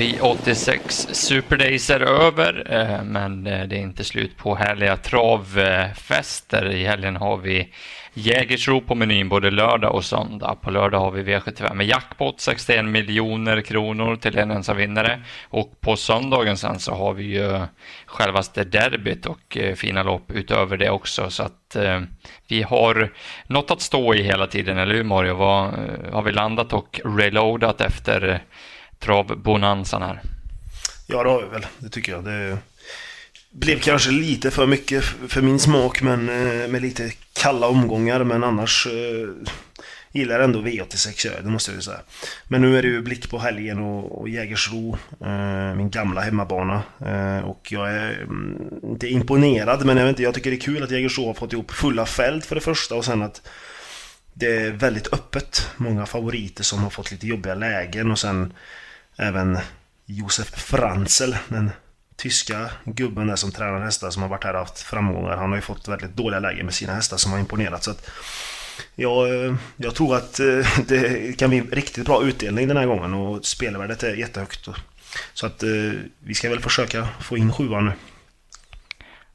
[0.00, 6.70] V86 Super Days är över, eh, men eh, det är inte slut på härliga travfester.
[6.70, 7.68] I helgen har vi
[8.14, 10.56] Jägersro på menyn både lördag och söndag.
[10.60, 15.22] På lördag har vi V75 med jackpot, 61 miljoner kronor till en ensam vinnare.
[15.48, 17.60] Och på söndagen sen så har vi ju
[18.06, 21.30] självaste derbyt och eh, fina lopp utöver det också.
[21.30, 21.76] Så att
[22.48, 23.12] vi har
[23.46, 25.34] något att stå i hela tiden, eller hur Mario?
[25.34, 25.74] Vad,
[26.12, 28.42] har vi landat och reloadat efter
[29.00, 30.20] travbonanzan här?
[31.06, 31.66] Ja, det har vi väl.
[31.78, 32.24] Det tycker jag.
[32.24, 32.58] Det
[33.50, 38.24] blev kanske lite för mycket för min smak, men eh, med lite kalla omgångar.
[38.24, 39.28] Men annars eh,
[40.12, 42.00] gillar jag ändå V86, det måste jag ju säga.
[42.48, 46.82] Men nu är det ju blick på helgen och, och Jägersro, eh, min gamla hemmabana.
[47.06, 50.60] Eh, och jag är mm, inte imponerad, men jag, vet inte, jag tycker det är
[50.60, 53.42] kul att Jägersro har fått ihop fulla fält för det första och sen att
[54.34, 55.70] det är väldigt öppet.
[55.76, 58.52] Många favoriter som har fått lite jobbiga lägen och sen
[59.20, 59.58] även
[60.06, 61.70] Josef Franzel, den
[62.16, 65.36] tyska gubben där som tränar hästar som har varit här och haft framgångar.
[65.36, 67.84] Han har ju fått väldigt dåliga lägen med sina hästar som har imponerat.
[67.84, 68.10] Så att,
[68.94, 73.14] ja, eh, jag tror att eh, det kan bli riktigt bra utdelning den här gången
[73.14, 74.68] och spelvärdet är jättehögt.
[75.32, 77.92] Så att eh, vi ska väl försöka få in sjuan nu.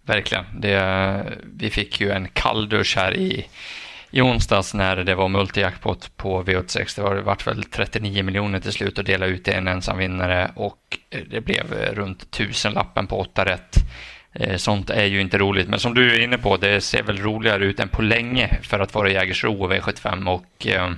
[0.02, 0.45] Verkligen.
[0.59, 3.47] Det, vi fick ju en kalldusch här i
[4.11, 6.95] i onsdags när det var multijackpot på V86.
[6.95, 10.52] Det var, vart väl 39 miljoner till slut att dela ut till en ensam vinnare
[10.56, 13.75] och eh, det blev eh, runt tusenlappen på åtta rätt.
[14.34, 17.17] Eh, sånt är ju inte roligt, men som du är inne på, det ser väl
[17.17, 20.92] roligare ut än på länge för att vara Jägersro och V75 och eh,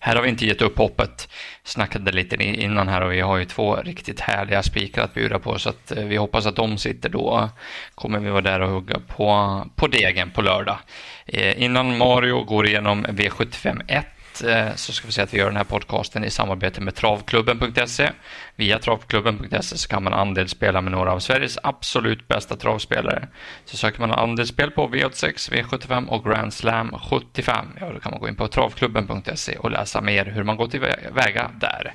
[0.00, 1.28] här har vi inte gett upp hoppet.
[1.64, 5.58] Snackade lite innan här och vi har ju två riktigt härliga spikar att bjuda på
[5.58, 7.48] så att eh, vi hoppas att de sitter då.
[7.94, 10.78] Kommer vi vara där och hugga på, på degen på lördag.
[11.26, 14.06] Eh, innan Mario går igenom V75 1
[14.42, 18.10] Eh, så ska vi säga att vi gör den här podcasten i samarbete med travklubben.se.
[18.56, 23.28] Via travklubben.se så kan man andelsspela med några av Sveriges absolut bästa travspelare.
[23.64, 28.20] Så söker man andelsspel på V86, V75 och Grand Slam 75, ja då kan man
[28.20, 31.94] gå in på travklubben.se och läsa mer hur man går tillväga där.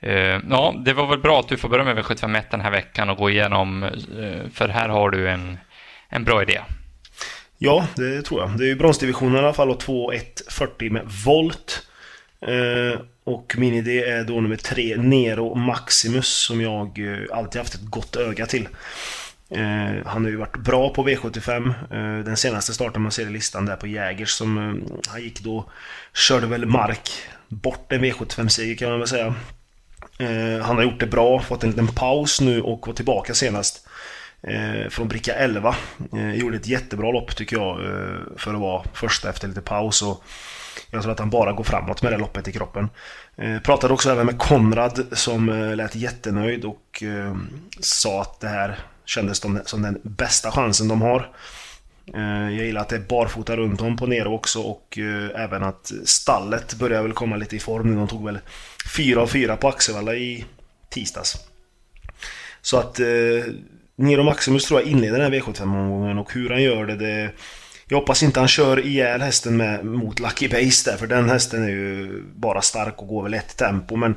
[0.00, 3.10] Eh, ja, det var väl bra att du får börja med V751 den här veckan
[3.10, 5.58] och gå igenom, eh, för här har du en,
[6.08, 6.60] en bra idé.
[7.62, 8.58] Ja, det tror jag.
[8.58, 11.86] Det är ju bronsdivisionen i alla fall och 2-1-40 med volt.
[12.40, 17.74] Eh, och min idé är då nummer 3, Nero Maximus, som jag eh, alltid haft
[17.74, 18.68] ett gott öga till.
[19.50, 21.68] Eh, han har ju varit bra på V75.
[21.68, 25.40] Eh, den senaste starten man ser i listan där på Jägers som eh, han gick
[25.40, 25.70] då,
[26.14, 27.10] körde väl mark
[27.48, 29.34] bort en V75-seger kan man väl säga.
[30.18, 33.86] Eh, han har gjort det bra, fått en liten paus nu och var tillbaka senast
[33.86, 33.90] eh,
[34.42, 35.76] Eh, från bricka 11.
[36.12, 40.02] Eh, gjorde ett jättebra lopp tycker jag eh, för att vara första efter lite paus.
[40.02, 40.24] Och
[40.90, 42.88] jag tror att han bara går framåt med det loppet i kroppen.
[43.36, 47.36] Eh, pratade också även med Konrad som eh, lät jättenöjd och eh,
[47.80, 51.30] sa att det här kändes som, som den bästa chansen de har.
[52.14, 55.62] Eh, jag gillar att det är barfota runt om på Nero också och eh, även
[55.62, 57.96] att stallet börjar väl komma lite i form nu.
[57.96, 58.38] De tog väl
[58.96, 60.44] 4 av 4 på Axevalla i
[60.88, 61.36] tisdags.
[62.62, 63.00] Så att
[64.00, 67.30] Nero Maximus tror jag inleder den här V75-omgången och hur han gör det, det...
[67.88, 71.64] Jag hoppas inte han kör ihjäl hästen med, mot Lucky Base där, för den hästen
[71.64, 74.16] är ju bara stark och går väl ett tempo, men...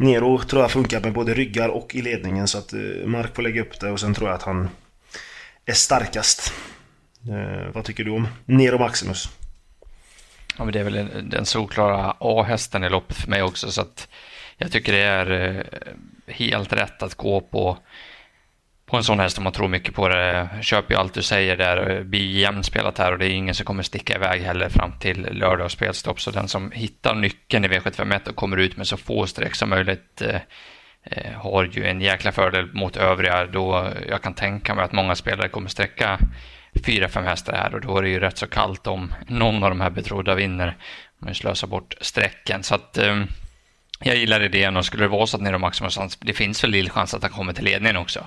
[0.00, 3.42] Nero tror jag funkar med både ryggar och i ledningen så att eh, Mark får
[3.42, 4.68] lägga upp det och sen tror jag att han
[5.66, 6.52] är starkast.
[7.28, 9.28] Eh, vad tycker du om Nero Maximus?
[10.58, 14.08] Ja, men det är väl den solklara A-hästen i loppet för mig också så att
[14.56, 15.64] jag tycker det är eh,
[16.34, 17.78] helt rätt att gå på
[18.88, 20.48] på en sån häst om man tror mycket på det.
[20.60, 23.82] Köper ju allt du säger där, blir jämnspelat här och det är ingen som kommer
[23.82, 26.20] sticka iväg heller fram till lördag och spelstopp.
[26.20, 29.70] Så den som hittar nyckeln i V751 och kommer ut med så få streck som
[29.70, 30.40] möjligt eh,
[31.02, 33.46] eh, har ju en jäkla fördel mot övriga.
[33.46, 36.18] Då jag kan tänka mig att många spelare kommer sträcka
[36.86, 39.70] fyra, fem hästar här och då är det ju rätt så kallt om någon av
[39.70, 40.76] de här betrodda vinner.
[41.18, 42.62] Man slösar bort strecken.
[42.62, 43.16] Så att eh,
[44.00, 46.90] jag gillar idén och skulle det vara så att Nero Maximus, det finns väl lill
[46.90, 48.24] chans att han kommer till ledningen också.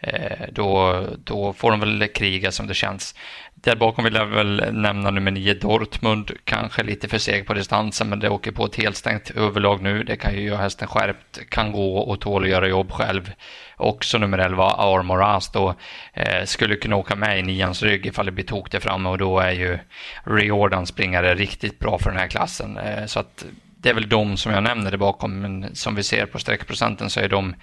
[0.00, 3.14] Eh, då, då får de väl kriga som det känns.
[3.54, 8.08] Där bakom vill jag väl nämna nummer nio Dortmund, kanske lite för seg på distansen
[8.08, 10.04] men det åker på ett helt stängt överlag nu.
[10.04, 13.32] Det kan ju göra hästen skärpt, kan gå och tål att göra jobb själv.
[13.76, 15.74] Också nummer 11 Armoras då
[16.12, 19.18] eh, skulle kunna åka med i nians rygg ifall det blir tok där framme och
[19.18, 19.78] då är ju
[20.24, 22.76] Riordan springare riktigt bra för den här klassen.
[22.76, 23.44] Eh, så att
[23.84, 27.10] det är väl de som jag nämner där bakom, men som vi ser på sträckprocenten
[27.10, 27.54] så är de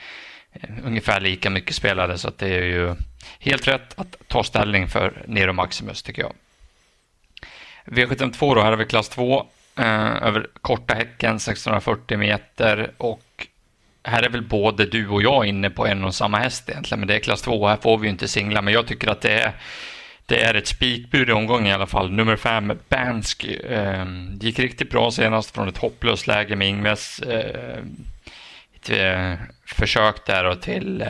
[0.53, 2.95] eh, ungefär lika mycket spelade, så att det är ju
[3.39, 6.33] helt rätt att ta ställning för Nero Maximus tycker jag.
[7.85, 9.45] V72 då, här har vi klass 2
[9.77, 13.47] eh, över korta häcken 640 meter och
[14.03, 17.07] här är väl både du och jag inne på en och samma häst egentligen, men
[17.07, 17.67] det är klass 2.
[17.67, 19.51] Här får vi ju inte singla, men jag tycker att det är
[20.31, 22.11] det är ett spikbud i omgången i alla fall.
[22.11, 23.55] Nummer fem, Bansky.
[23.55, 24.05] Eh,
[24.39, 27.83] gick riktigt bra senast från ett hopplöst läge med Ingves eh,
[28.75, 29.33] ett, eh,
[29.65, 31.07] försök där och till eh,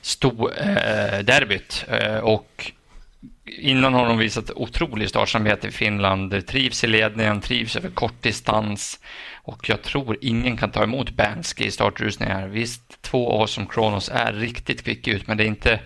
[0.00, 1.84] sto, eh, derbyt.
[1.88, 2.72] Eh, och
[3.44, 6.46] innan har de visat otrolig startsamhet i Finland.
[6.46, 9.00] Trivs i ledningen, trivs över kort distans.
[9.34, 12.48] Och jag tror ingen kan ta emot Bansky i startrusningar.
[12.48, 15.80] Visst, två år som Kronos är riktigt kvick ut, men det är inte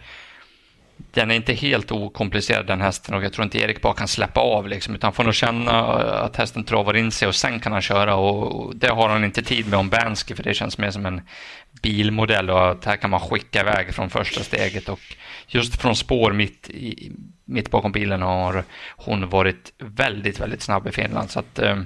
[0.97, 4.41] den är inte helt okomplicerad den hästen och jag tror inte Erik bara kan släppa
[4.41, 7.73] av liksom, utan får nog känna eh, att hästen travar in sig och sen kan
[7.73, 10.91] han köra och det har han inte tid med om Bansky för det känns mer
[10.91, 11.21] som en
[11.83, 15.01] bilmodell och att här kan man skicka iväg från första steget och
[15.47, 17.13] just från spår mitt, i,
[17.45, 18.65] mitt bakom bilen har
[18.97, 21.77] hon varit väldigt, väldigt snabb i Finland så att eh,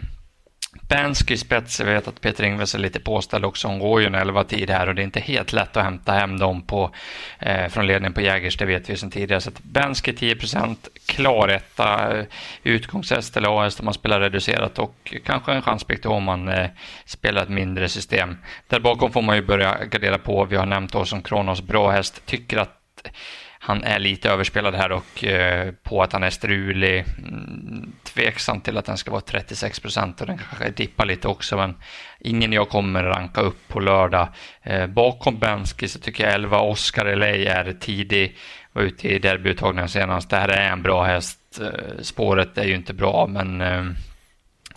[0.73, 3.69] Bansky spets, jag vet att Peter Ingves är lite påställd också.
[3.69, 6.12] Hon går ju en 11 tid här och det är inte helt lätt att hämta
[6.12, 6.91] hem dem på,
[7.38, 9.41] eh, från ledningen på Jägers, det vet vi sedan tidigare.
[9.41, 10.37] Så att Bansky 10
[11.06, 12.25] klar etta, eh,
[12.62, 16.67] utgångshäst eller A-häst om man spelar reducerat och kanske en chanspick om man eh,
[17.05, 18.37] spelar ett mindre system.
[18.67, 20.44] Där bakom får man ju börja gardera på.
[20.44, 22.79] Vi har nämnt oss som Kronos bra häst, tycker att
[23.69, 27.05] han är lite överspelad här och eh, på att han är strulig.
[27.19, 31.56] Mm, tveksam till att den ska vara 36 procent och den kanske dippar lite också
[31.56, 31.76] men
[32.20, 34.29] ingen jag kommer ranka upp på lördag.
[34.62, 38.37] Eh, bakom Bensky så tycker jag 11 Oscar Elej är tidig.
[38.73, 40.31] Var ute i derbyuttagningen senast.
[40.31, 41.61] Det här är en bra häst.
[41.61, 43.85] Eh, spåret är ju inte bra men eh,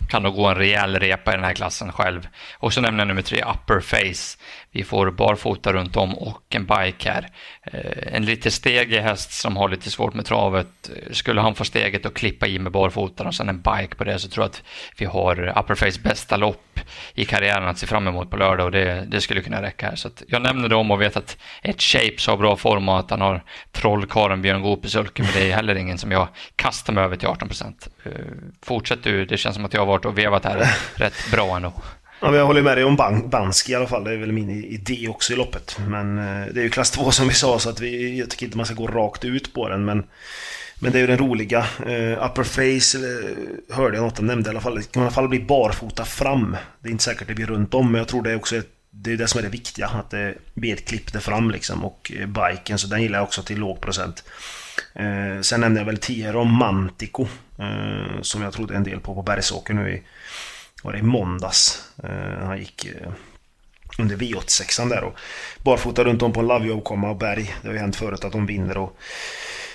[0.08, 2.28] kan nog gå en rejäl repa i den här klassen själv.
[2.58, 4.38] Och så nämner jag nummer tre, Upper Face.
[4.74, 7.28] Vi får barfota runt om och en bike här.
[7.62, 10.90] Eh, en lite stegig häst som har lite svårt med travet.
[10.90, 14.04] Eh, skulle han få steget och klippa i med barfotan och sen en bike på
[14.04, 14.62] det så tror jag att
[14.98, 16.80] vi har Upperface bästa lopp
[17.14, 19.96] i karriären att se fram emot på lördag och det, det skulle kunna räcka här.
[19.96, 23.20] Så jag nämner dem och vet att ett Shapes har bra form och att han
[23.20, 23.42] har
[23.72, 27.16] trollkaren Björn Goop i sulken men det är heller ingen som jag kastar mig över
[27.16, 27.88] till 18 procent.
[28.04, 28.10] Eh,
[28.62, 31.72] fortsätt du, det känns som att jag har varit och vevat här rätt bra ändå.
[32.22, 34.04] Ja, men jag håller med dig om Ban Banski i alla fall.
[34.04, 35.78] Det är väl min idé också i loppet.
[35.88, 38.46] Men eh, det är ju klass 2 som vi sa så att vi, jag tycker
[38.46, 39.84] inte man ska gå rakt ut på den.
[39.84, 40.04] Men,
[40.78, 41.66] men det är ju den roliga.
[41.86, 42.98] Uh, upper face
[43.74, 44.74] hörde jag något de nämnde i alla fall.
[44.74, 46.56] Det kan i alla fall bli barfota fram.
[46.80, 48.70] Det är inte säkert det blir runt om men jag tror det är också ett,
[48.90, 49.86] det är det som är det viktiga.
[49.86, 51.84] Att det blir ett klipp där fram liksom.
[51.84, 54.24] Och eh, biken så den gillar jag också till låg procent.
[55.00, 57.26] Uh, sen nämnde jag väl 10 Romantico.
[58.22, 60.02] som jag trodde en del på på Bergsåker nu i
[60.82, 61.82] var det i måndags.
[62.04, 63.12] Eh, han gick eh,
[63.98, 65.16] under V86 där och
[65.64, 67.54] barfota runt om på en Lavio-åkomma och berg.
[67.62, 68.98] Det har ju hänt förut att de vinner och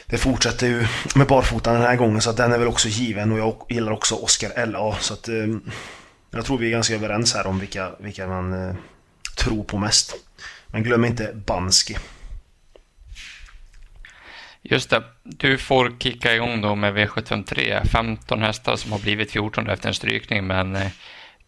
[0.06, 3.32] det fortsätter ju med barfota den här gången så att den är väl också given
[3.32, 5.48] och jag gillar också Oscar LA så att eh,
[6.32, 8.76] jag tror vi är ganska överens här om vilka, vilka man eh,
[9.38, 10.16] tror på mest.
[10.68, 11.98] Men glöm inte Banski.
[14.70, 17.86] Just det, du får kicka igång då med V753.
[17.88, 20.88] 15 hästar som har blivit 14 efter en strykning, men eh,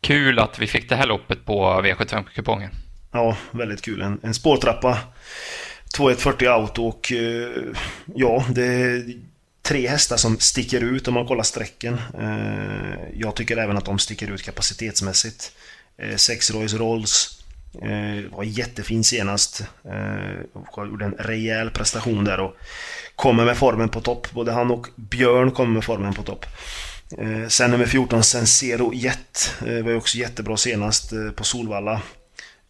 [0.02, 2.70] kul att vi fick det här loppet på V75-kupongen.
[3.12, 4.02] Ja, väldigt kul.
[4.02, 4.98] En, en spårtrappa,
[5.96, 7.64] 2140 auto och eh,
[8.16, 9.04] ja, det är
[9.62, 11.94] tre hästar som sticker ut om man kollar strecken.
[12.20, 15.52] Eh, jag tycker även att de sticker ut kapacitetsmässigt.
[16.16, 17.39] Sex Royce Rolls,
[17.74, 19.64] Eh, var jättefin senast.
[19.86, 22.58] Eh, gjorde en rejäl prestation där och
[23.16, 24.32] kommer med formen på topp.
[24.32, 26.46] Både han och Björn kommer med formen på topp.
[27.18, 29.56] Eh, sen nummer 14, Sensero Jet.
[29.68, 32.02] Eh, var ju också jättebra senast eh, på Solvalla.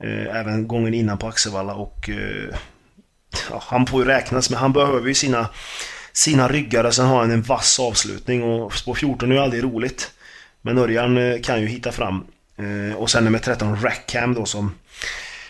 [0.03, 2.55] Eh, även gången innan på Axevalla och eh,
[3.49, 5.49] ja, han får ju räknas men han behöver ju sina,
[6.13, 9.63] sina ryggar och sen har han en vass avslutning och spår 14 är ju aldrig
[9.63, 10.11] roligt.
[10.61, 12.23] Men Örjan eh, kan ju hitta fram.
[12.57, 14.75] Eh, och sen nummer 13, Rackham då som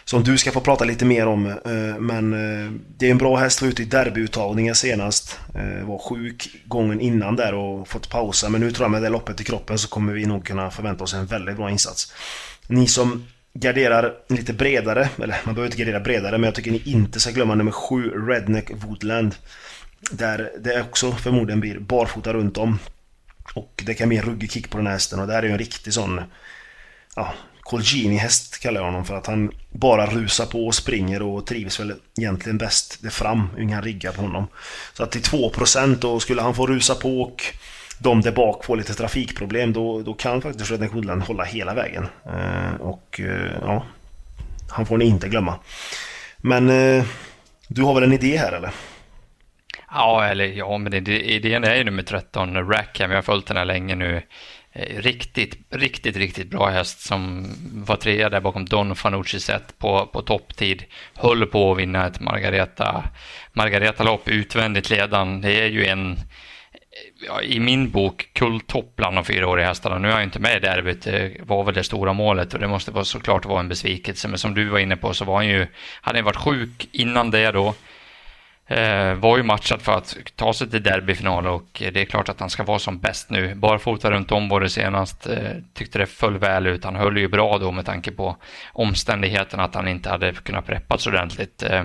[0.09, 1.47] som du ska få prata lite mer om.
[1.47, 5.39] Eh, men eh, det är en bra häst, var ute i derbyuttagningen senast.
[5.55, 8.49] Eh, var sjuk gången innan där och fått pausa.
[8.49, 11.03] Men nu tror jag med det loppet i kroppen så kommer vi nog kunna förvänta
[11.03, 12.13] oss en väldigt bra insats.
[12.67, 16.81] Ni som garderar lite bredare, eller man behöver inte gardera bredare, men jag tycker ni
[16.85, 19.35] inte ska glömma nummer 7, Redneck Woodland.
[20.11, 22.79] Där det också förmodligen blir barfota runt om.
[23.53, 25.47] Och det kan bli en ruggig kick på den här hästen och det här är
[25.47, 26.21] ju en riktig sån...
[27.15, 27.33] Ja,
[27.69, 31.93] Colgini-häst kallar jag honom för att han bara rusar på och springer och trivs väl
[32.17, 33.49] egentligen bäst det fram.
[33.59, 34.47] Inga riggar på honom.
[34.93, 37.43] Så att till 2% då skulle han få rusa på och
[37.99, 42.07] de där bak får lite trafikproblem då, då kan faktiskt Redneck Woodland hålla hela vägen.
[42.25, 43.85] Eh, och eh, ja,
[44.69, 45.59] han får ni inte glömma.
[46.37, 47.05] Men eh,
[47.67, 48.71] du har väl en idé här eller?
[49.91, 53.11] Ja, eller ja, men idén är ju nummer 13, Rackham.
[53.11, 54.21] Jag har följt den här länge nu.
[54.79, 57.45] Eh, riktigt, riktigt, riktigt bra häst som
[57.85, 60.83] var trea där bakom Don Fanucci sett på, på topptid.
[61.15, 63.03] höll på att vinna ett Margareta,
[63.53, 65.41] Margareta-lopp utvändigt ledan.
[65.41, 66.17] Det är ju en,
[67.27, 69.97] ja, i min bok, kulltopp bland de fyraåriga hästarna.
[69.97, 72.67] Nu är jag inte med i derbyt, det var väl det stora målet och det
[72.67, 74.27] måste vara såklart vara en besvikelse.
[74.27, 75.67] Men som du var inne på så var han ju,
[76.01, 77.75] hade han varit sjuk innan det då
[78.69, 82.39] Eh, var ju matchad för att ta sig till derbyfinal och det är klart att
[82.39, 83.55] han ska vara som bäst nu.
[83.55, 86.83] Barfota runt om var det senast, eh, tyckte det föll väl ut.
[86.83, 88.37] Han höll ju bra då med tanke på
[88.73, 91.63] omständigheten att han inte hade kunnat preppats ordentligt.
[91.63, 91.83] Eh,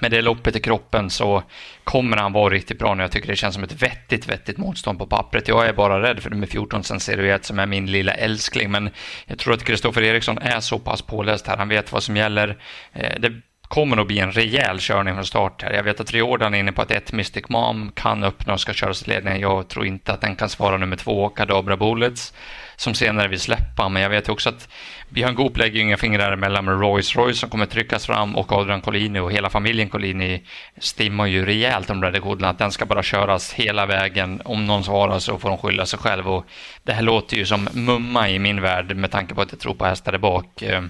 [0.00, 1.42] med det loppet i kroppen så
[1.84, 3.02] kommer han vara riktigt bra nu.
[3.02, 5.48] Jag tycker det känns som ett vettigt, vettigt motstånd på pappret.
[5.48, 8.70] Jag är bara rädd för nummer 14 sen Seruet som är min lilla älskling.
[8.70, 8.90] Men
[9.26, 11.56] jag tror att Kristoffer Eriksson är så pass påläst här.
[11.56, 12.56] Han vet vad som gäller.
[12.92, 13.32] Eh, det
[13.70, 15.72] kommer att bli en rejäl körning från start här.
[15.72, 18.72] Jag vet att Riordan är inne på att ett Mystic Mom kan öppna och ska
[18.72, 19.40] köra sig ledningen.
[19.40, 22.34] Jag tror inte att den kan svara nummer två, Kadabra Bullets,
[22.76, 23.88] som senare vill släppa.
[23.88, 24.68] Men jag vet också att
[25.08, 28.80] Björn Goop lägger inga fingrar emellan med Royce Royce som kommer tryckas fram och Adrian
[28.80, 30.42] Collini och hela familjen Collini
[30.78, 34.42] stimmar ju rejält om Red att den ska bara köras hela vägen.
[34.44, 36.46] Om någon svarar så får de skylla sig själv och
[36.84, 39.74] det här låter ju som mumma i min värld med tanke på att jag tror
[39.74, 40.62] på hästar där bak.
[40.62, 40.82] Eh,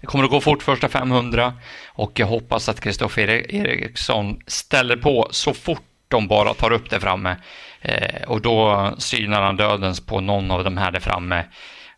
[0.00, 1.52] det kommer att gå fort första 500
[1.86, 7.00] och jag hoppas att Kristoffer Eriksson ställer på så fort de bara tar upp det
[7.00, 7.36] framme.
[7.80, 11.44] Eh, och då synar han dödens på någon av de här där framme.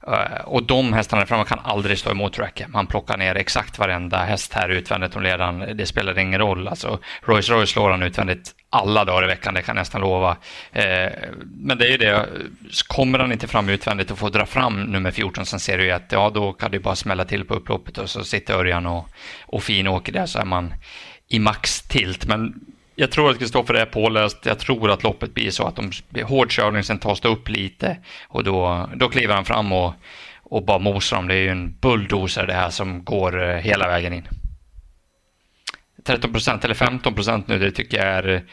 [0.06, 2.68] Eh, och de hästarna framme kan aldrig stå emot Racket.
[2.68, 5.76] Man plockar ner exakt varenda häst här utvändigt om ledaren.
[5.76, 6.68] Det spelar ingen roll.
[6.68, 10.36] Alltså, Royce Royce slår han utvändigt alla dagar i veckan, det kan jag nästan lova.
[10.72, 11.08] Eh,
[11.42, 12.26] men det är ju det,
[12.86, 15.90] kommer han inte fram utvändigt och får dra fram nummer 14 sen ser du ju
[15.90, 19.08] att ja, då kan det bara smälla till på upploppet och så sitter Örjan och,
[19.46, 20.74] och fin åker där så är man
[21.28, 22.26] i max-tilt.
[22.26, 22.60] Men
[23.00, 24.46] jag tror att Kristoffer är påläst.
[24.46, 27.48] Jag tror att loppet blir så att de blir hård körning, sen tas det upp
[27.48, 27.96] lite
[28.28, 29.94] och då, då kliver han fram och,
[30.36, 31.28] och bara mosar dem.
[31.28, 34.28] Det är ju en bulldozer det här som går eh, hela vägen in.
[36.04, 38.44] 13 procent eller 15 procent nu, det tycker jag är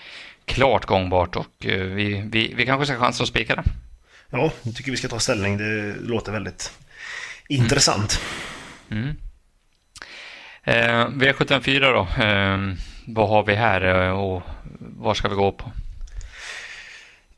[0.45, 3.63] klart gångbart och eh, vi, vi, vi kanske ska chansa att spika det.
[4.29, 5.57] Ja, jag tycker vi ska ta ställning.
[5.57, 6.71] Det låter väldigt
[7.47, 8.21] intressant.
[8.91, 9.15] Mm.
[10.63, 12.23] Eh, V74 då.
[12.23, 12.77] Eh,
[13.07, 14.41] vad har vi här eh, och
[14.79, 15.71] var ska vi gå på?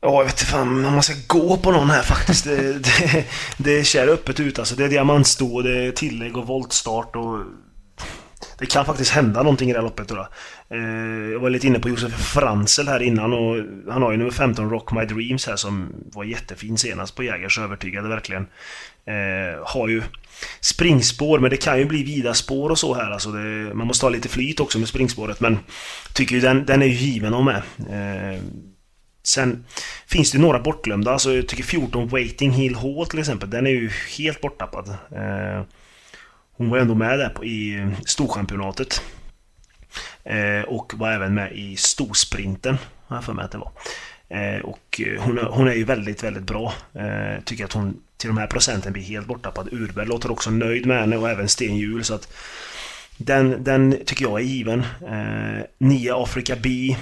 [0.00, 2.44] Ja, jag vet inte fan om man ska gå på någon här faktiskt.
[2.44, 3.24] Det, det,
[3.56, 4.76] det kör öppet ut alltså.
[4.76, 7.38] Det är diamantstå, det är tillägg och voltstart och
[8.58, 10.08] det kan faktiskt hända någonting i det här loppet.
[10.08, 10.28] tror jag.
[10.74, 13.56] Eh, jag var lite inne på Josef Franzel här innan och
[13.92, 17.58] han har ju nummer 15 Rock My Dreams här som var jättefin senast på Jägers
[17.58, 18.46] övertygade verkligen.
[19.04, 20.02] Eh, har ju
[20.60, 23.32] springspår men det kan ju bli vida spår och så här alltså.
[23.32, 25.58] Det, man måste ha lite flyt också med springspåret men
[26.14, 27.62] tycker ju den, den är ju given om med.
[27.90, 28.42] Eh,
[29.22, 29.64] sen
[30.06, 31.12] finns det några bortglömda.
[31.12, 33.50] Alltså jag tycker 14 Waiting Hill Hall till exempel.
[33.50, 34.88] Den är ju helt borttappad.
[34.88, 35.62] Eh,
[36.52, 39.02] hon var ändå med där på, i Storchampionatet.
[40.30, 43.72] Eh, och var även med i Storsprinten, har jag för mig att det var.
[44.28, 46.72] Eh, och eh, hon, hon, är ju väldigt, väldigt bra.
[47.44, 49.68] Tycker att hon till de här procenten blir helt borttappad.
[49.72, 52.32] Urberg låter också nöjd med henne och även Sten Hjul, så att
[53.16, 54.80] den, den tycker jag är given.
[55.08, 56.96] Eh, 9 Africa B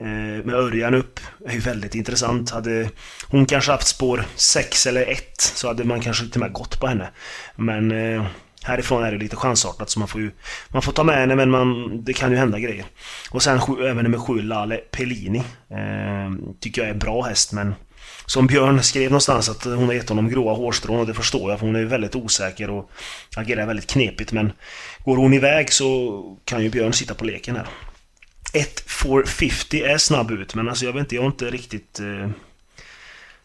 [0.00, 2.50] eh, med Örjan upp är ju väldigt intressant.
[2.50, 2.90] Hade
[3.28, 6.80] hon kanske haft spår 6 eller 1 så hade man kanske till och med gått
[6.80, 7.10] på henne.
[7.56, 8.26] Men eh,
[8.62, 10.30] Härifrån är det lite chansartat så man får ju
[10.68, 12.84] Man får ta med henne men man, det kan ju hända grejer.
[13.30, 15.38] Och sen även nummer 7 Lale Pellini.
[15.70, 17.74] Eh, tycker jag är en bra häst men
[18.26, 21.58] som Björn skrev någonstans att hon har gett honom gråa hårstrån och det förstår jag
[21.58, 22.90] för hon är väldigt osäker och
[23.36, 24.52] agerar väldigt knepigt men
[25.04, 27.66] går hon iväg så kan ju Björn sitta på leken här.
[28.52, 32.00] 1 450 är snabb ut men alltså jag vet inte, jag har inte riktigt...
[32.00, 32.30] Eh,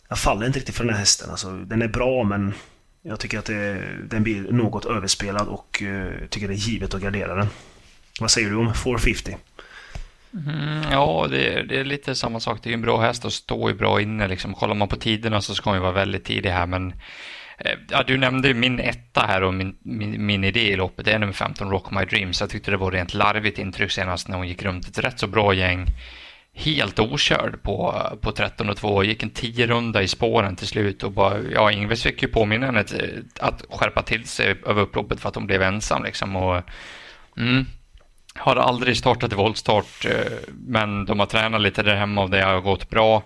[0.09, 1.51] jag faller inte riktigt för den här hästen alltså.
[1.51, 2.53] Den är bra men
[3.03, 7.01] jag tycker att det, den blir något överspelad och uh, tycker det är givet att
[7.01, 7.47] gardera den.
[8.19, 9.37] Vad säger du om 450?
[10.33, 12.59] Mm, ja, det, det, är lite samma sak.
[12.63, 14.27] Det är en bra häst och står ju bra inne.
[14.27, 14.53] Liksom.
[14.53, 16.65] Kollar man på tiderna så ska hon ju vara väldigt tidig här.
[16.65, 16.93] Men
[17.57, 21.05] eh, ja, du nämnde min etta här och min, min, min idé i loppet.
[21.05, 22.41] Det är nummer 15, Rock My Dreams.
[22.41, 25.27] Jag tyckte det var rent larvigt intryck senast när hon gick runt ett rätt så
[25.27, 25.87] bra gäng
[26.53, 29.03] helt okörd på, på 13 och 2.
[29.03, 32.65] Gick en 10 runda i spåren till slut och bara, ja, Ingves fick ju påminna
[32.65, 32.85] henne
[33.39, 36.35] att skärpa till sig över upploppet för att hon blev ensam liksom.
[36.35, 36.61] Och,
[37.37, 37.65] mm,
[38.35, 42.41] har aldrig startat i voltstart, eh, men de har tränat lite där hemma och det
[42.43, 43.23] har gått bra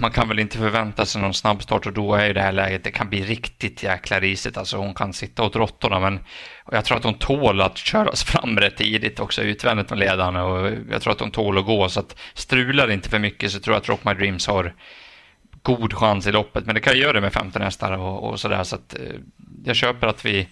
[0.00, 2.84] man kan väl inte förvänta sig någon snabbstart och då är ju det här läget,
[2.84, 4.56] det kan bli riktigt jäkla risigt.
[4.56, 6.20] Alltså hon kan sitta åt råttorna men
[6.72, 10.70] jag tror att hon tål att köras fram rätt tidigt också utvändigt med ledarna och
[10.90, 13.74] jag tror att hon tål att gå så att strular inte för mycket så tror
[13.74, 14.74] jag att Rock My Dreams har
[15.62, 16.66] god chans i loppet.
[16.66, 19.00] Men det kan göra det med 15 hästar och, och sådär så att eh,
[19.64, 20.48] jag köper att vi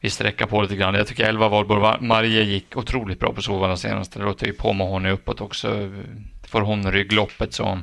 [0.00, 0.94] vi sträcker på lite grann.
[0.94, 4.12] Jag tycker 11 Valborg Marie gick otroligt bra på Solvalla senast.
[4.12, 5.90] Det låter ju på med hon uppåt också.
[6.48, 7.78] Får hon ryggloppet så,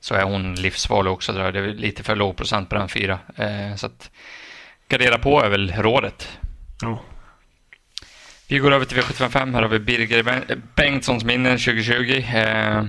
[0.00, 1.32] så är hon livsfarlig också.
[1.32, 1.52] Där.
[1.52, 3.18] Det är lite för låg procent på den fyra.
[3.36, 4.10] Eh, så att
[4.88, 6.38] gardera på är väl rådet.
[6.82, 7.00] Ja.
[8.48, 9.54] Vi går över till V755.
[9.54, 12.24] Här har vi Birger Bengtssons minnen 2020.
[12.34, 12.84] Eh,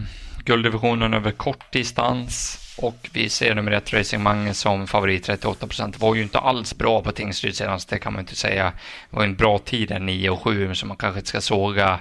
[0.46, 2.58] gulddivisionen över kortdistans.
[2.78, 6.00] Och vi ser nummer ett Racing Mange som favorit 38 procent.
[6.00, 8.74] Var ju inte alls bra på Tingsryd senast, det kan man inte säga.
[9.10, 12.00] Det var en bra tid där, 9 och 7, så man kanske inte ska såga.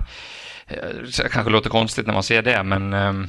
[0.69, 3.29] Det eh, kanske låter konstigt när man ser det, men um,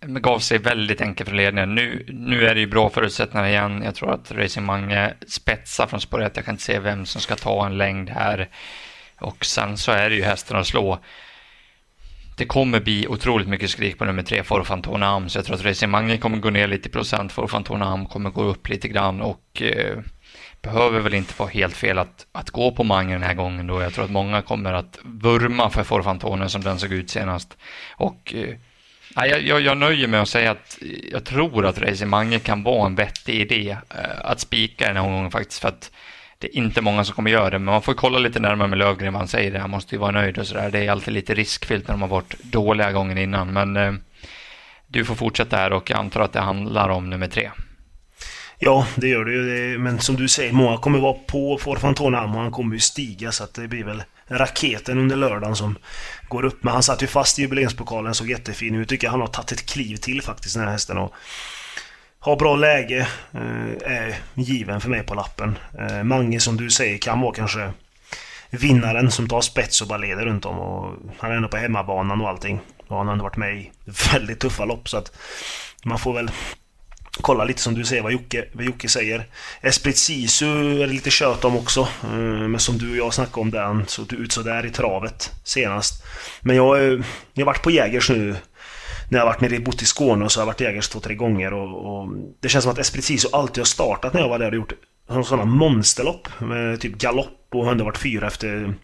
[0.00, 1.74] gav sig väldigt enkelt från ledningen.
[1.74, 3.82] Nu, nu är det ju bra förutsättningar igen.
[3.84, 6.36] Jag tror att Racing Mange spetsar från spåret.
[6.36, 8.48] Jag kan inte se vem som ska ta en längd här.
[9.20, 10.98] Och sen så är det ju hästen att slå
[12.38, 15.28] det kommer bli otroligt mycket skrik på nummer tre, For Am.
[15.28, 18.30] så jag tror att Racing Mange kommer gå ner lite i procent, For Am kommer
[18.30, 19.98] gå upp lite grann och eh,
[20.62, 23.82] behöver väl inte vara helt fel att, att gå på Mange den här gången då.
[23.82, 27.56] Jag tror att många kommer att vurma för Forfantone som den såg ut senast.
[27.96, 28.54] Och eh,
[29.14, 30.78] jag, jag, jag nöjer mig att säga att
[31.12, 35.02] jag tror att Racing Mange kan vara en vettig idé eh, att spika den här
[35.02, 35.90] gången faktiskt för att
[36.38, 38.78] det är inte många som kommer göra det, men man får kolla lite närmare med
[38.78, 39.58] Lövgren vad han säger.
[39.58, 40.70] Han måste ju vara nöjd och sådär.
[40.70, 43.92] Det är alltid lite riskfyllt när de har varit dåliga gången innan, men eh,
[44.86, 47.50] du får fortsätta här och jag antar att det handlar om nummer tre.
[48.58, 49.78] Ja, det gör det ju.
[49.78, 53.44] Men som du säger, många kommer vara på Forfantona och han kommer ju stiga så
[53.44, 55.78] att det blir väl raketen under lördagen som
[56.28, 56.64] går upp.
[56.64, 58.88] Men han satt ju fast i jubileumspokalen, såg jättefin ut.
[58.88, 60.98] Tycker han har tagit ett kliv till faktiskt den här hästen.
[60.98, 61.14] Och
[62.18, 65.58] har bra läge, eh, är given för mig på lappen.
[65.78, 67.72] Eh, Mange som du säger kan vara kanske
[68.50, 70.58] vinnaren som tar spets och bara leder runt om.
[70.58, 72.60] Och han är ändå på hemmabanan och allting.
[72.88, 73.70] Och han har ändå varit med i
[74.12, 75.12] väldigt tuffa lopp så att
[75.84, 76.30] man får väl
[77.20, 79.26] kolla lite som du säger vad Jocke, vad Jocke säger.
[79.60, 81.80] Esprit Sisu är det lite kött om också.
[81.80, 86.04] Eh, men som du och jag snackade om den såg ut sådär i travet senast.
[86.40, 87.00] Men jag, eh,
[87.32, 88.36] jag har varit på Jägers nu
[89.10, 91.14] när jag har varit nere, bott i Skåne så har jag varit Jägers två, tre
[91.14, 92.08] gånger och, och,
[92.40, 94.72] Det känns som att Esprit Sisu alltid har startat när jag var där och gjort
[95.24, 98.74] sådana monsterlopp med typ galopp och har ändå varit fyra efter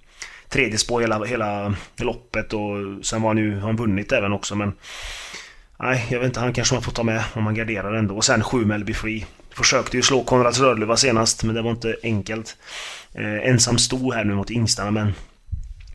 [0.48, 4.54] tredje spår hela, hela loppet och sen var han ju, har han vunnit även också
[4.54, 4.72] men
[5.84, 8.16] Nej, jag vet inte, han kanske man får ta med om man garderar ändå.
[8.16, 9.26] Och sen 7 Melby Free.
[9.50, 12.56] Försökte ju slå Konrads Rödluva senast, men det var inte enkelt.
[13.12, 15.14] Eh, ensam sto här nu mot Ingstarna, men...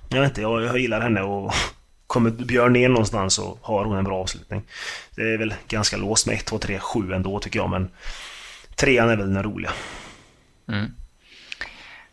[0.09, 1.53] Jag vet inte, jag, jag gillar henne och
[2.07, 4.61] kommer Björn ner någonstans så har hon en bra avslutning.
[5.15, 7.89] Det är väl ganska låst med 1, 2, 3, 7 ändå tycker jag, men
[8.75, 9.71] trean är väl den roliga.
[10.67, 10.91] Mm.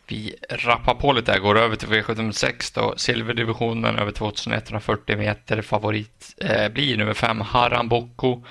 [0.09, 2.93] Vi rappar på lite här, går över till V76 då.
[2.97, 5.61] Silverdivisionen över 2140 meter.
[5.61, 8.43] Favorit eh, blir nummer 5 Haram Boko.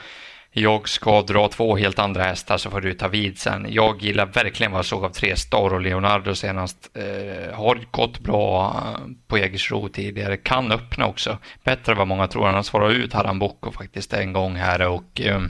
[0.59, 3.67] Jag ska dra två helt andra hästar så får du ta vid sen.
[3.69, 6.91] Jag gillar verkligen vad jag såg av tre Star och Leonardo senast.
[6.95, 10.37] Eh, har gått bra eh, på Jägersro tidigare.
[10.37, 11.39] Kan öppna också.
[11.65, 12.47] Bättre än vad många tror.
[12.47, 15.41] Han har svarat ut Haram Boko faktiskt en gång här och eh,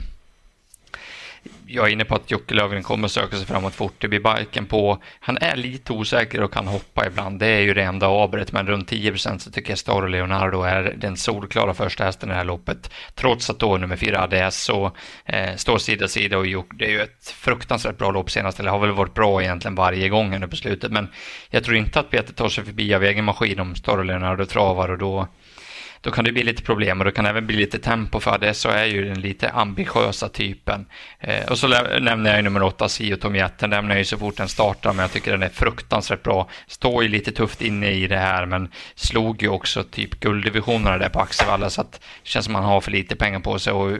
[1.67, 3.93] jag är inne på att Jocke Löfgren kommer söka sig framåt fort.
[3.97, 5.01] Det blir biken på.
[5.19, 7.39] Han är lite osäker och kan hoppa ibland.
[7.39, 10.95] Det är ju det enda avbret, men runt 10 så tycker jag Star Leonardo är
[10.97, 12.91] den solklara första hästen i det här loppet.
[13.15, 14.91] Trots att då nummer fyra ADS så
[15.25, 18.71] eh, står sida sida och Jocke, det är ju ett fruktansvärt bra lopp senast, eller
[18.71, 21.07] har väl varit bra egentligen varje gång nu på slutet, men
[21.49, 24.89] jag tror inte att Peter tar sig förbi av egen maskin om Star Leonardo travar
[24.89, 25.27] och då
[26.01, 28.53] då kan det bli lite problem och det kan även bli lite tempo för det
[28.53, 30.85] så är ju den lite ambitiösa typen.
[31.19, 31.67] Eh, och så
[31.99, 33.57] nämner jag ju nummer åtta, Sio Tomiet.
[33.59, 36.49] Den nämner jag ju så fort den startar, men jag tycker den är fruktansvärt bra.
[36.67, 41.09] Står ju lite tufft inne i det här, men slog ju också typ gulddivisionerna där
[41.09, 43.73] på Axevalla, så att det känns som man har för lite pengar på sig.
[43.73, 43.97] Och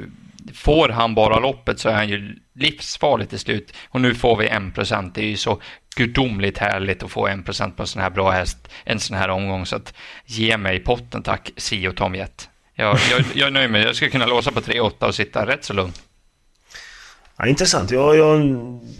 [0.54, 3.74] får han bara loppet så är han ju livsfarlig till slut.
[3.90, 5.16] Och nu får vi en procent.
[5.16, 5.62] Det är ju så
[5.96, 9.30] gudomligt härligt att få en procent på en sån här bra häst en sån här
[9.30, 9.66] omgång.
[9.66, 9.94] Så att
[10.26, 12.50] ge mig potten tack, Si och Tom Jett.
[12.76, 13.86] Jag, jag, jag är nöjd med det.
[13.86, 15.94] Jag ska kunna låsa på 3-8 och sitta rätt så lugn.
[17.38, 17.92] Ja, intressant.
[17.92, 18.38] Jag, jag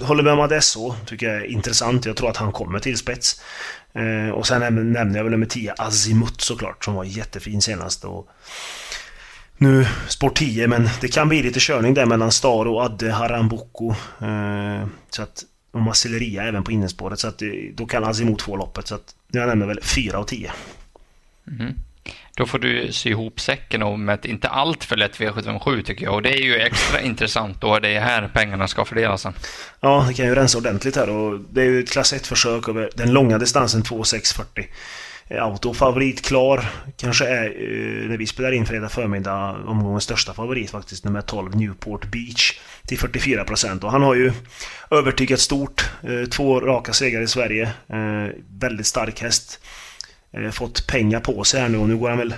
[0.02, 0.96] håller med om att det är så.
[1.06, 2.06] Tycker jag är intressant.
[2.06, 3.42] Jag tror att han kommer till spets.
[3.94, 8.04] Eh, och sen nämner jag väl nummer 10, Azimut såklart, som var jättefin senast.
[8.04, 8.30] Och
[9.58, 13.90] nu spår 10, men det kan bli lite körning där mellan Star och Adde Harambuco.
[14.22, 15.44] Eh, så att
[15.78, 17.20] och Marcelleria även på innerspåret.
[17.20, 17.42] Så att
[17.74, 18.88] då kan Azimut få loppet.
[18.88, 20.52] Så att jag nämner väl 4 av 10.
[21.60, 21.74] Mm.
[22.36, 26.14] då får du sy ihop säcken om ett inte allt för lätt V757 tycker jag.
[26.14, 29.34] Och det är ju extra intressant då det är här pengarna ska fördelas sen.
[29.80, 32.90] Ja, det kan ju rensa ordentligt här och det är ju ett klass 1-försök över
[32.96, 34.66] den långa distansen 2640.
[35.30, 36.70] Eh, autofavorit klar.
[36.98, 41.56] Kanske är, eh, när vi spelar in fredag förmiddag, omgångens största favorit faktiskt, nummer 12
[41.56, 42.60] Newport Beach.
[42.88, 44.32] Till 44% och han har ju
[44.92, 45.90] övertygat stort.
[46.04, 47.64] Eh, två raka segrar i Sverige.
[47.90, 49.60] Eh, väldigt stark häst.
[50.32, 52.34] Eh, fått pengar på sig här nu och nu går han väl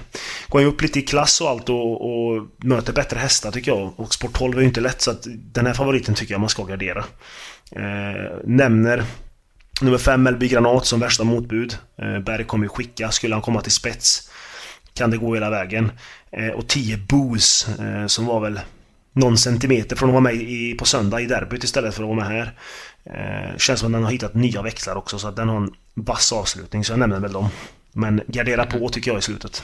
[0.49, 3.93] går han upp lite i klass och allt och, och möter bättre hästar tycker jag.
[3.95, 6.49] Och Sport 12 är ju inte lätt så att den här favoriten tycker jag man
[6.49, 7.03] ska gardera.
[7.71, 9.03] Eh, nämner
[9.81, 11.77] Nummer 5 Melby Granat som värsta motbud.
[12.01, 13.11] Eh, Berg kommer ju skicka.
[13.11, 14.31] Skulle han komma till spets
[14.93, 15.91] kan det gå hela vägen.
[16.31, 18.59] Eh, och 10 Boos eh, som var väl
[19.13, 22.19] någon centimeter från att vara med i, på söndag i derbyt istället för att vara
[22.19, 22.53] med här.
[23.57, 26.33] Känns som att den har hittat nya växlar också så att den har en vass
[26.33, 27.49] avslutning så jag nämner väl dem.
[27.93, 29.63] Men gardera på tycker jag i slutet.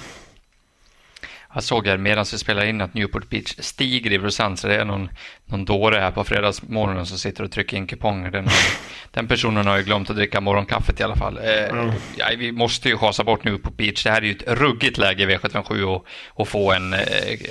[1.55, 4.75] Jag såg här medan vi spelar in att Newport Beach stiger i procent, så det
[4.75, 5.09] är någon,
[5.45, 8.31] någon dåre här på fredagsmorgonen som sitter och trycker in kuponger.
[8.31, 8.47] Den,
[9.11, 11.37] den personen har ju glömt att dricka morgonkaffet i alla fall.
[11.37, 11.91] Eh, mm.
[12.17, 14.03] ja, vi måste ju chasa bort Newport Beach.
[14.03, 16.99] Det här är ju ett ruggigt läge i V757 och, och få en eh,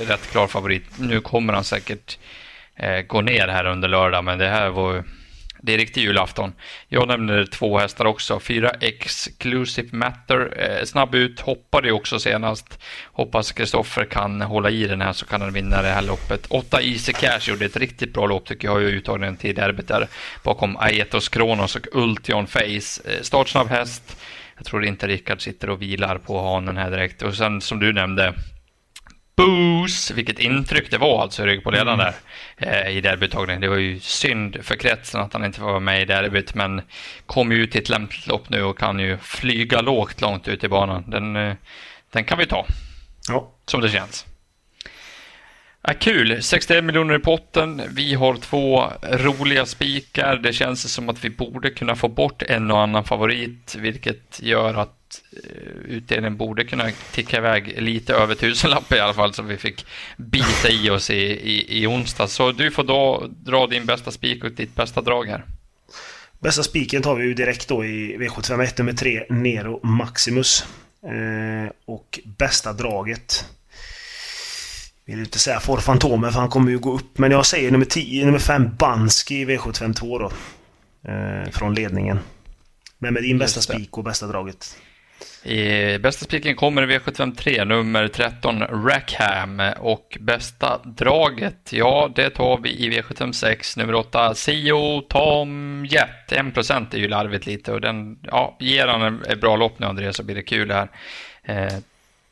[0.08, 0.84] rätt klar favorit.
[0.98, 2.18] Nu kommer han säkert
[2.76, 5.04] eh, gå ner här under lördag, men det här var
[5.64, 6.52] det är riktig julafton.
[6.88, 8.40] Jag nämner två hästar också.
[8.40, 10.54] Fyra Exclusive Matter.
[10.56, 12.78] Eh, snabb ut, hoppade ju också senast.
[13.12, 16.46] Hoppas Kristoffer kan hålla i den här så kan han vinna det här loppet.
[16.46, 18.82] Åtta Easy Cash gjorde ett riktigt bra lopp tycker jag.
[18.82, 20.08] Jag uttagningen till derbyt där
[20.42, 23.02] bakom Aetos Kronos och Ultion Face.
[23.04, 24.16] Eh, startsnabb häst.
[24.56, 27.22] Jag tror inte Rickard sitter och vilar på hanen här direkt.
[27.22, 28.34] Och sen som du nämnde
[29.36, 32.12] Booze, vilket intryck det var alltså i rygg på ledaren mm.
[32.58, 33.60] där eh, i derbytagningen.
[33.60, 36.82] Det var ju synd för kretsen att han inte var med i derbyt, men
[37.26, 40.64] kom ju ut i ett lämpligt lopp nu och kan ju flyga lågt långt ut
[40.64, 41.04] i banan.
[41.06, 41.54] Den, eh,
[42.12, 42.66] den kan vi ta.
[43.28, 43.50] Ja.
[43.66, 44.26] Som det känns.
[45.86, 46.42] Ja, kul!
[46.42, 47.82] 61 miljoner i potten.
[47.90, 50.36] Vi har två roliga spikar.
[50.36, 54.74] Det känns som att vi borde kunna få bort en och annan favorit, vilket gör
[54.74, 55.03] att
[55.84, 60.68] utdelningen borde kunna ticka iväg lite över tusenlappar i alla fall, så vi fick bita
[60.68, 62.28] i oss i, i, i onsdag.
[62.28, 65.44] Så du får då dra din bästa spik och ditt bästa drag här.
[66.38, 70.64] Bästa spiken tar vi ju direkt då i V751 nummer 3, Nero Maximus.
[71.02, 73.44] Eh, och bästa draget
[75.04, 77.18] vill inte säga får Fantomen för han kommer ju gå upp.
[77.18, 80.32] Men jag säger nummer 10, nummer 5 Banski i V752 då.
[81.10, 82.18] Eh, från ledningen.
[82.98, 84.76] Men med din bästa spik och bästa draget.
[85.44, 89.62] I bästa spiken kommer i V753, nummer 13, Rackham.
[89.78, 96.08] Och bästa draget, ja, det tar vi i V756, nummer 8, Sio Tom Jet.
[96.28, 100.16] 1% är ju larvigt lite och den, ja, ger han ett bra lopp nu, Andreas,
[100.16, 100.88] så blir det kul här.
[101.42, 101.78] Eh,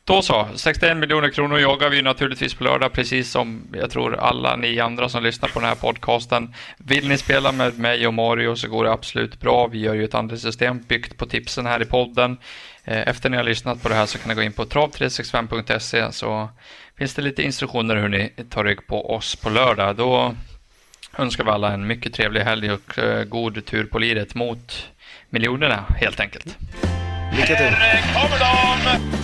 [0.05, 4.55] då så, 61 miljoner kronor jagar vi naturligtvis på lördag, precis som jag tror alla
[4.55, 6.53] ni andra som lyssnar på den här podcasten.
[6.77, 9.67] Vill ni spela med mig och Mario så går det absolut bra.
[9.67, 12.37] Vi gör ju ett andelssystem byggt på tipsen här i podden.
[12.85, 16.11] Eh, efter ni har lyssnat på det här så kan ni gå in på trav365.se
[16.11, 16.49] så
[16.97, 19.95] finns det lite instruktioner hur ni tar rygg på oss på lördag.
[19.95, 20.35] Då
[21.17, 24.87] önskar vi alla en mycket trevlig helg och eh, god tur på liret mot
[25.29, 26.57] miljonerna helt enkelt.
[27.37, 27.65] Lycka till!
[27.65, 29.22] Här kommer de!